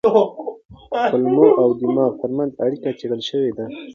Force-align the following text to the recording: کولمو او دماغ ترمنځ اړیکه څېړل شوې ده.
کولمو 1.11 1.47
او 1.61 1.69
دماغ 1.81 2.11
ترمنځ 2.21 2.51
اړیکه 2.65 2.89
څېړل 2.99 3.21
شوې 3.29 3.51
ده. 3.57 3.65